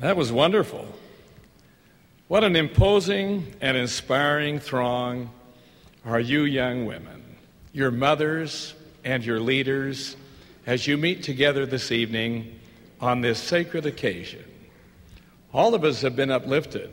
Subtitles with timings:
[0.00, 0.88] That was wonderful.
[2.26, 5.28] What an imposing and inspiring throng
[6.06, 7.22] are you, young women,
[7.74, 8.72] your mothers
[9.04, 10.16] and your leaders,
[10.66, 12.58] as you meet together this evening
[12.98, 14.42] on this sacred occasion.
[15.52, 16.90] All of us have been uplifted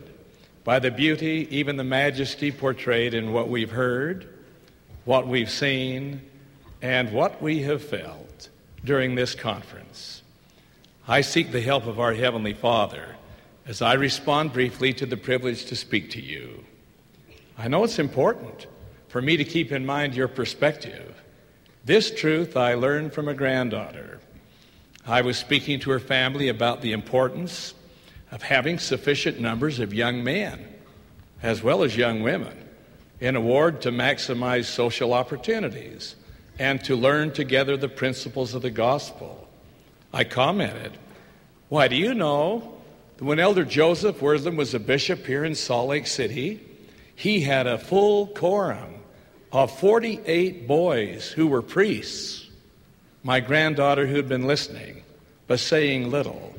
[0.65, 4.27] by the beauty, even the majesty portrayed in what we've heard,
[5.05, 6.21] what we've seen,
[6.81, 8.49] and what we have felt
[8.83, 10.23] during this conference.
[11.09, 13.15] I seek the help of our Heavenly Father
[13.65, 16.65] as I respond briefly to the privilege to speak to you.
[17.57, 18.67] I know it's important
[19.07, 21.23] for me to keep in mind your perspective.
[21.85, 24.19] This truth I learned from a granddaughter.
[25.05, 27.73] I was speaking to her family about the importance
[28.31, 30.67] of having sufficient numbers of young men
[31.41, 32.67] as well as young women
[33.21, 36.17] in a ward to maximize social opportunities
[36.59, 39.46] and to learn together the principles of the gospel.
[40.17, 40.97] I commented,
[41.69, 42.79] Why, do you know
[43.17, 46.59] that when Elder Joseph Wirthlin was a bishop here in Salt Lake City,
[47.15, 48.95] he had a full quorum
[49.51, 52.49] of 48 boys who were priests?
[53.21, 55.03] My granddaughter, who had been listening
[55.45, 56.55] but saying little,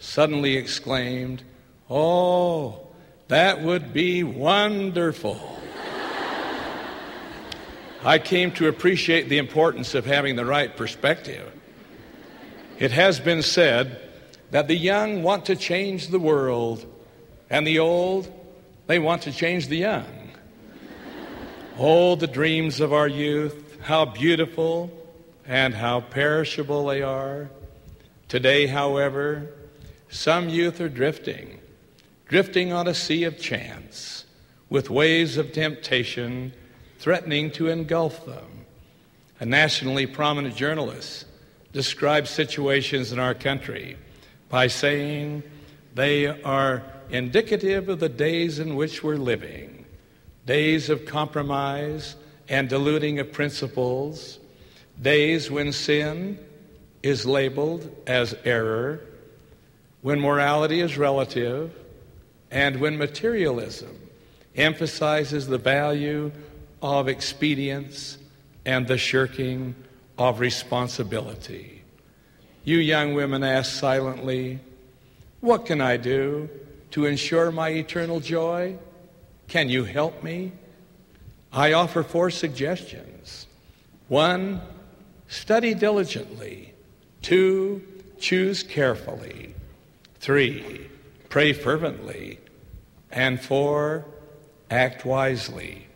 [0.00, 1.44] suddenly exclaimed,
[1.88, 2.88] Oh,
[3.28, 5.60] that would be wonderful.
[8.04, 11.52] I came to appreciate the importance of having the right perspective.
[12.78, 13.98] It has been said
[14.50, 16.84] that the young want to change the world,
[17.48, 18.30] and the old,
[18.86, 20.30] they want to change the young.
[21.78, 24.90] oh, the dreams of our youth, how beautiful
[25.46, 27.48] and how perishable they are.
[28.28, 29.54] Today, however,
[30.10, 31.60] some youth are drifting,
[32.28, 34.26] drifting on a sea of chance,
[34.68, 36.52] with waves of temptation
[36.98, 38.66] threatening to engulf them.
[39.40, 41.26] A nationally prominent journalist
[41.76, 43.98] describes situations in our country
[44.48, 45.42] by saying
[45.94, 49.84] they are indicative of the days in which we're living
[50.46, 52.16] days of compromise
[52.48, 54.38] and diluting of principles,
[55.02, 56.38] days when sin
[57.02, 59.02] is labeled as error,
[60.00, 61.76] when morality is relative,
[62.50, 63.94] and when materialism
[64.54, 66.32] emphasizes the value
[66.80, 68.16] of expedience
[68.64, 69.74] and the shirking
[70.18, 71.82] of responsibility.
[72.64, 74.58] You young women ask silently,
[75.40, 76.48] What can I do
[76.92, 78.76] to ensure my eternal joy?
[79.48, 80.52] Can you help me?
[81.52, 83.46] I offer four suggestions.
[84.08, 84.60] One,
[85.28, 86.74] study diligently.
[87.22, 87.82] Two,
[88.18, 89.54] choose carefully.
[90.20, 90.88] Three,
[91.28, 92.40] pray fervently.
[93.10, 94.04] And four,
[94.70, 95.86] act wisely.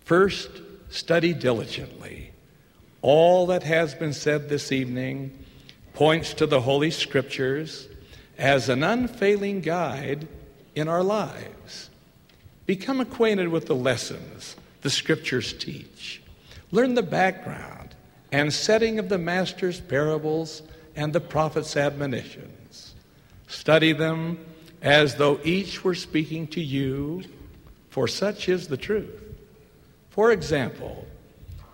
[0.00, 0.48] First,
[0.90, 2.32] study diligently.
[3.00, 5.38] All that has been said this evening
[5.94, 7.88] points to the Holy Scriptures
[8.36, 10.26] as an unfailing guide
[10.74, 11.90] in our lives.
[12.66, 16.22] Become acquainted with the lessons the Scriptures teach.
[16.70, 17.94] Learn the background
[18.30, 20.62] and setting of the Master's parables
[20.94, 22.94] and the prophet's admonitions.
[23.46, 24.38] Study them
[24.82, 27.22] as though each were speaking to you,
[27.90, 29.22] for such is the truth.
[30.10, 31.06] For example,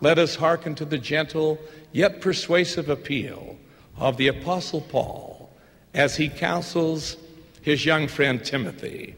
[0.05, 1.59] let us hearken to the gentle
[1.91, 3.57] yet persuasive appeal
[3.97, 5.51] of the Apostle Paul
[5.95, 7.17] as he counsels
[7.63, 9.17] his young friend Timothy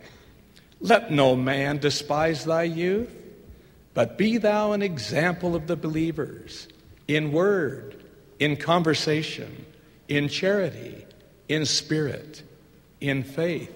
[0.80, 3.10] Let no man despise thy youth,
[3.94, 6.68] but be thou an example of the believers
[7.08, 8.04] in word,
[8.38, 9.66] in conversation,
[10.06, 11.04] in charity,
[11.48, 12.44] in spirit,
[13.00, 13.74] in faith,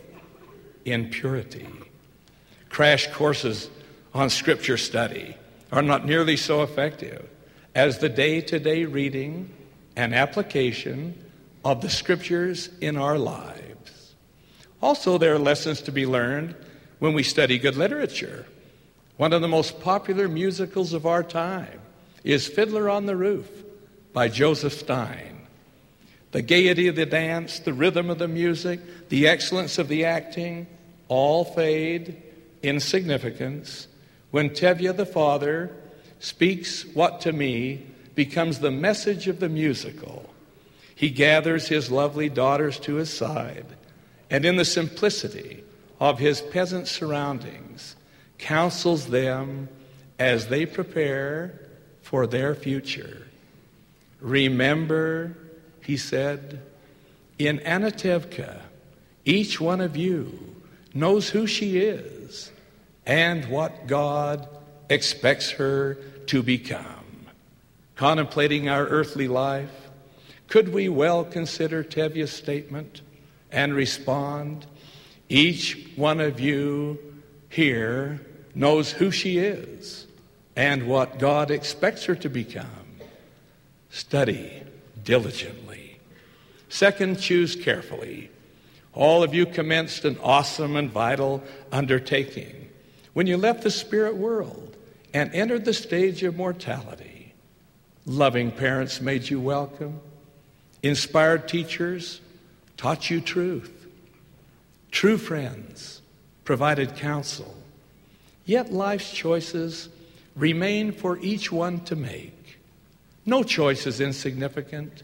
[0.85, 1.67] in purity.
[2.69, 3.69] Crash courses
[4.15, 5.35] on scripture study
[5.73, 7.29] are not nearly so effective
[7.75, 9.51] as the day to day reading
[9.97, 11.15] and application
[11.65, 14.15] of the scriptures in our lives.
[14.83, 16.55] Also, there are lessons to be learned
[16.99, 18.47] when we study good literature.
[19.17, 21.81] One of the most popular musicals of our time
[22.25, 23.49] is Fiddler on the Roof
[24.13, 25.47] by Joseph Stein.
[26.33, 30.67] The gaiety of the dance, the rhythm of the music, the excellence of the acting
[31.09, 32.23] all fade
[32.63, 33.89] in significance
[34.31, 35.71] when Tevye the father
[36.19, 40.33] speaks what to me becomes the message of the musical.
[40.95, 43.67] He gathers his lovely daughters to his side,
[44.29, 45.65] and in the simplicity
[45.99, 47.97] of his peasant surroundings,
[48.39, 49.69] counsels them
[50.19, 51.59] as they prepare
[52.03, 53.27] for their future.
[54.21, 55.37] Remember,
[55.83, 56.61] he said,
[57.39, 58.61] in Anatevka,
[59.25, 60.57] each one of you
[60.93, 62.20] knows who she is
[63.07, 64.49] and what God
[64.89, 65.95] expects her
[66.27, 67.01] to become
[68.01, 69.91] contemplating our earthly life,
[70.49, 73.03] could we well consider Tevye's statement
[73.53, 74.65] and respond.
[75.29, 76.99] Each one of you
[77.51, 78.25] here
[78.55, 80.07] knows who she is
[80.57, 82.67] and what God expects her to become.
[83.91, 84.63] Study
[85.05, 85.99] diligently.
[86.71, 88.31] Second, choose carefully.
[88.95, 92.70] All of you commenced an awesome and vital undertaking
[93.13, 94.77] when you left the spirit world
[95.13, 97.35] and entered the stage of mortality.
[98.07, 100.01] Loving parents made you welcome.
[100.83, 102.21] Inspired teachers
[102.77, 103.87] taught you truth.
[104.91, 106.01] True friends
[106.45, 107.55] provided counsel.
[108.45, 109.89] Yet life's choices
[110.35, 112.59] remain for each one to make.
[113.27, 115.03] No choice is insignificant,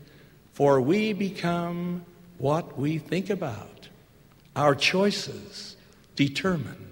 [0.52, 2.04] for we become
[2.38, 3.88] what we think about.
[4.56, 5.76] Our choices
[6.16, 6.86] determine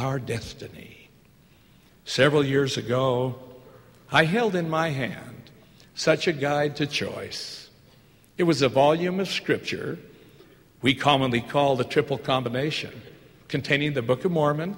[0.00, 1.08] our destiny.
[2.04, 3.38] Several years ago,
[4.10, 5.50] I held in my hand
[5.94, 7.70] such a guide to choice.
[8.36, 9.98] It was a volume of scripture
[10.82, 13.02] we commonly call the triple combination,
[13.48, 14.76] containing the Book of Mormon,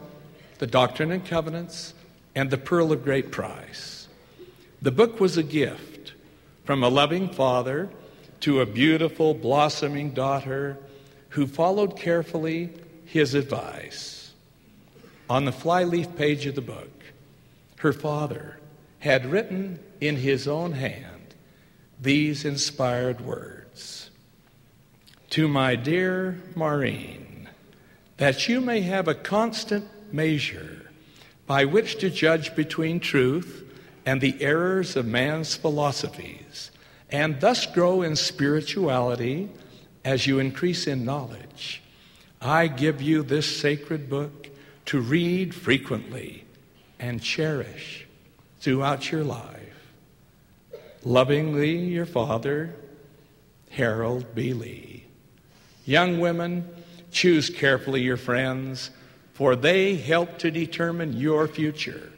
[0.59, 1.95] the Doctrine and Covenants,
[2.35, 4.09] and the Pearl of Great Price.
[4.81, 6.15] The book was a gift
[6.65, 7.89] from a loving father
[8.41, 10.77] to a beautiful, blossoming daughter
[11.29, 12.71] who followed carefully
[13.05, 14.22] his advice.
[15.31, 16.91] On the flyleaf page of the book,
[17.79, 18.59] her father
[18.99, 21.35] had written in his own hand
[22.01, 24.11] these inspired words
[25.31, 27.49] To my dear Maurine,
[28.19, 30.91] that you may have a constant measure
[31.47, 33.65] by which to judge between truth
[34.05, 36.71] and the errors of man's philosophies,
[37.11, 39.49] and thus grow in spirituality
[40.05, 41.83] as you increase in knowledge.
[42.41, 44.49] I give you this sacred book
[44.87, 46.45] to read frequently
[46.99, 48.07] and cherish
[48.61, 49.93] throughout your life.
[51.05, 52.75] Lovingly, your father,
[53.71, 54.53] Harold B.
[54.53, 55.05] Lee.
[55.85, 56.69] Young women,
[57.11, 58.91] choose carefully your friends,
[59.33, 62.13] for they help to determine your future.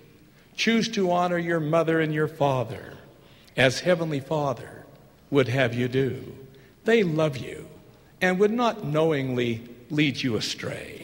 [0.57, 2.95] Choose to honor your mother and your father
[3.57, 4.85] as Heavenly Father
[5.31, 6.37] would have you do.
[6.85, 7.67] They love you
[8.21, 11.04] and would not knowingly lead you astray.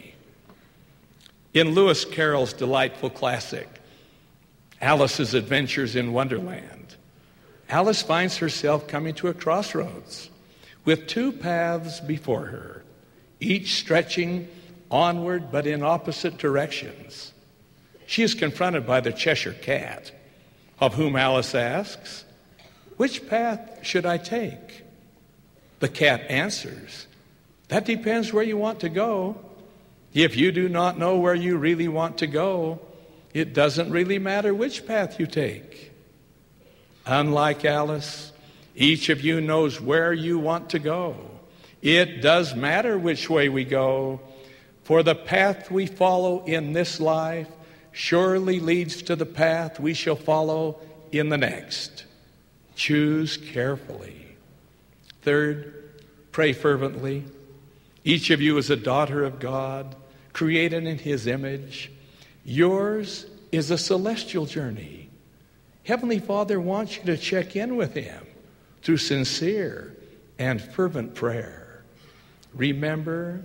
[1.52, 3.68] In Lewis Carroll's delightful classic,
[4.80, 6.94] Alice's Adventures in Wonderland,
[7.68, 10.30] Alice finds herself coming to a crossroads
[10.84, 12.84] with two paths before her,
[13.40, 14.48] each stretching
[14.90, 17.32] onward but in opposite directions.
[18.06, 20.12] She is confronted by the Cheshire Cat,
[20.80, 22.24] of whom Alice asks,
[22.96, 24.84] Which path should I take?
[25.80, 27.06] The cat answers,
[27.68, 29.49] That depends where you want to go.
[30.12, 32.80] If you do not know where you really want to go,
[33.32, 35.92] it doesn't really matter which path you take.
[37.06, 38.32] Unlike Alice,
[38.74, 41.16] each of you knows where you want to go.
[41.82, 44.20] It does matter which way we go,
[44.82, 47.48] for the path we follow in this life
[47.92, 50.80] surely leads to the path we shall follow
[51.12, 52.04] in the next.
[52.76, 54.36] Choose carefully.
[55.22, 55.90] Third,
[56.32, 57.24] pray fervently.
[58.04, 59.94] Each of you is a daughter of God,
[60.32, 61.90] created in His image.
[62.44, 65.10] Yours is a celestial journey.
[65.84, 68.26] Heavenly Father wants you to check in with Him
[68.82, 69.96] through sincere
[70.38, 71.82] and fervent prayer.
[72.54, 73.42] Remember,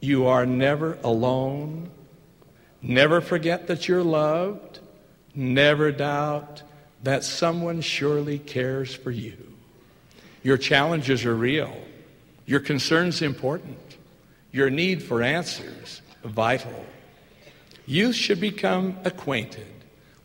[0.00, 1.90] you are never alone.
[2.80, 4.78] Never forget that you're loved.
[5.34, 6.62] Never doubt
[7.02, 9.36] that someone surely cares for you.
[10.42, 11.76] Your challenges are real.
[12.46, 13.78] Your concerns important.
[14.52, 16.84] Your need for answers vital.
[17.86, 19.66] Youth should become acquainted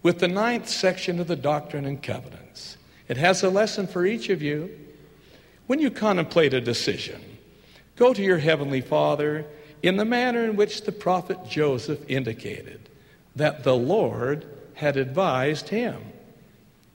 [0.02, 2.78] with the ninth section of the Doctrine and Covenants.
[3.08, 4.70] It has a lesson for each of you.
[5.68, 7.22] When you contemplate a decision,
[7.96, 9.46] go to your Heavenly Father
[9.82, 12.90] in the manner in which the prophet Joseph indicated
[13.36, 16.02] that the Lord had advised him.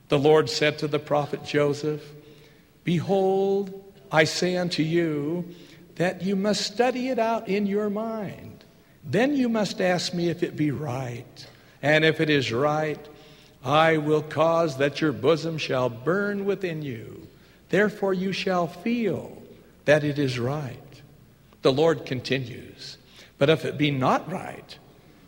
[0.08, 2.02] The Lord said to the prophet Joseph,
[2.84, 5.54] Behold, I say unto you
[5.98, 8.64] that you must study it out in your mind.
[9.04, 11.46] Then you must ask me if it be right.
[11.82, 12.98] And if it is right,
[13.64, 17.26] I will cause that your bosom shall burn within you.
[17.68, 19.42] Therefore you shall feel
[19.84, 20.78] that it is right.
[21.62, 22.96] The Lord continues,
[23.36, 24.78] But if it be not right,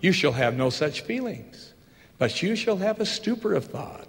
[0.01, 1.75] you shall have no such feelings,
[2.19, 4.07] but you shall have a stupor of thought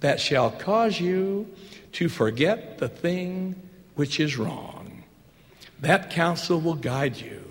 [0.00, 1.48] that shall cause you
[1.92, 3.54] to forget the thing
[3.94, 4.75] which is wrong.
[5.80, 7.42] That counsel will guide you.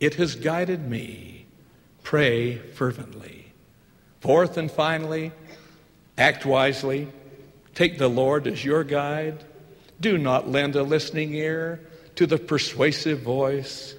[0.00, 1.46] It has guided me.
[2.02, 3.52] Pray fervently.
[4.20, 5.32] Fourth and finally,
[6.18, 7.08] act wisely.
[7.74, 9.44] Take the Lord as your guide.
[10.00, 11.80] Do not lend a listening ear
[12.16, 13.94] to the persuasive voice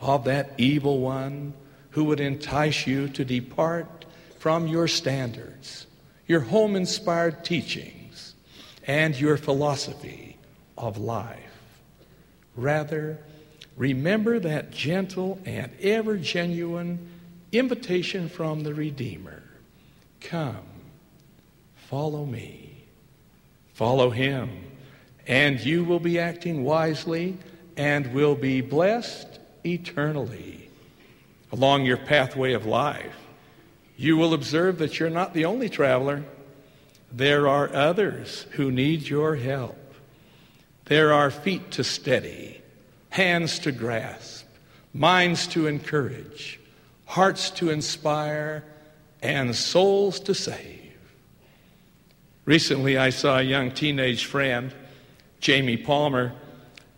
[0.00, 1.54] of that evil one
[1.90, 4.04] who would entice you to depart
[4.38, 5.86] from your standards,
[6.26, 8.34] your home inspired teachings,
[8.86, 10.36] and your philosophy
[10.76, 11.43] of life.
[12.56, 13.18] Rather,
[13.76, 17.10] remember that gentle and ever genuine
[17.52, 19.42] invitation from the Redeemer
[20.20, 20.64] Come,
[21.76, 22.84] follow me,
[23.74, 24.50] follow him,
[25.26, 27.36] and you will be acting wisely
[27.76, 30.70] and will be blessed eternally.
[31.52, 33.14] Along your pathway of life,
[33.96, 36.24] you will observe that you're not the only traveler.
[37.12, 39.78] There are others who need your help.
[40.86, 42.60] There are feet to steady,
[43.08, 44.46] hands to grasp,
[44.92, 46.60] minds to encourage,
[47.06, 48.64] hearts to inspire,
[49.22, 50.92] and souls to save.
[52.44, 54.74] Recently, I saw a young teenage friend,
[55.40, 56.34] Jamie Palmer,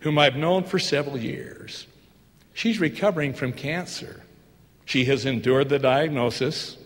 [0.01, 1.87] whom I've known for several years.
[2.53, 4.23] She's recovering from cancer.
[4.85, 6.77] She has endured the diagnosis.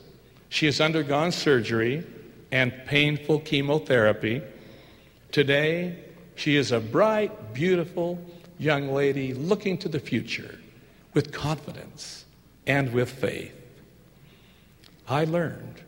[0.51, 2.05] She has undergone surgery
[2.53, 4.43] and painful chemotherapy.
[5.33, 5.97] Today,
[6.41, 8.19] she is a bright, beautiful
[8.59, 10.59] young lady looking to the future
[11.13, 12.25] with confidence
[12.67, 13.55] and with faith.
[15.07, 15.83] I learned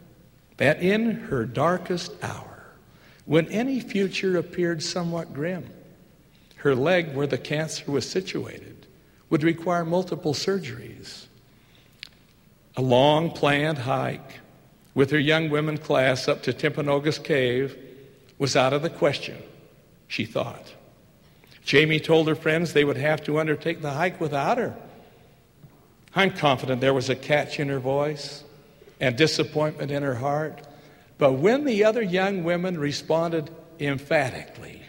[0.59, 2.66] that in her darkest hour,
[3.25, 5.71] when any future appeared somewhat grim,
[6.56, 8.87] her leg where the cancer was situated
[9.30, 11.28] would require multiple surgeries.
[12.76, 14.40] A long planned hike
[14.94, 17.75] with her young women class up to Timpanogos Cave
[18.38, 19.42] was out of the question,
[20.12, 20.75] she thought.
[21.64, 24.76] Jamie told her friends they would have to undertake the hike without her.
[26.14, 28.45] I'm confident there was a catch in her voice
[29.00, 30.66] and disappointment in her heart.
[31.16, 33.50] But when the other young women responded
[33.81, 34.83] emphatically,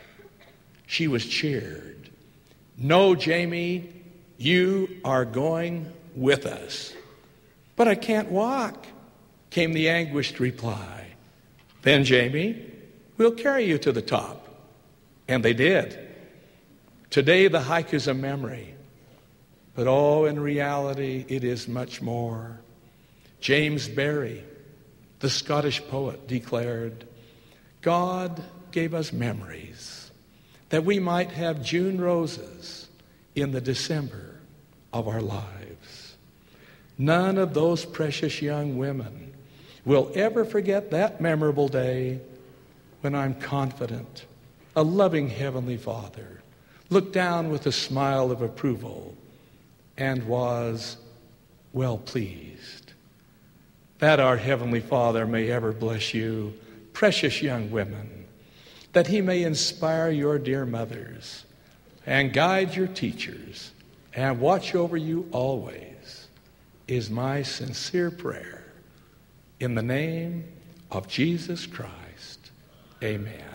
[0.88, 2.10] she was cheered.
[2.78, 3.94] No, Jamie,
[4.38, 6.94] you are going with us.
[7.78, 8.88] But I can't walk,
[9.52, 11.16] came the anguished reply.
[11.84, 12.62] Then, Jamie,
[13.18, 14.43] we'll carry you to the top.
[15.28, 15.98] And they did.
[17.10, 18.74] Today, the hike is a memory.
[19.76, 22.60] But oh, in reality, it is much more.
[23.40, 24.44] James Barrie,
[25.20, 27.06] the Scottish poet, declared
[27.82, 30.12] God gave us memories
[30.70, 32.88] that we might have June roses
[33.36, 34.40] in the December
[34.92, 36.16] of our lives.
[36.98, 39.34] None of those precious young women
[39.86, 42.22] will ever forget that memorable day
[43.02, 44.26] when I'm confident
[44.76, 46.42] a loving Heavenly Father
[46.90, 49.16] looked down with a smile of approval
[49.98, 50.98] and was
[51.72, 52.94] well pleased.
[54.00, 56.54] That our Heavenly Father may ever bless you,
[56.94, 58.26] precious young women,
[58.94, 61.46] that He may inspire your dear mothers
[62.06, 63.72] and guide your teachers
[64.14, 66.28] and watch over you always
[66.88, 68.64] is my sincere prayer.
[69.60, 70.44] In the name
[70.92, 72.52] of Jesus Christ,
[73.02, 73.53] amen.